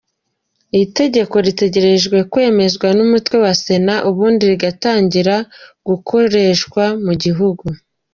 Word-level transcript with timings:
Itegeko 0.83 1.35
ritegereje 1.45 2.05
gkwemezwa 2.15 2.87
n’umutwe 2.97 3.35
wa 3.43 3.53
Sena 3.61 3.95
ubundi 4.09 4.41
rigatangira 4.51 5.35
gukoreshwa 5.87 6.83
mu 7.05 7.13
gihugu. 7.23 7.65